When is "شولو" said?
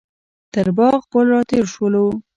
1.73-2.05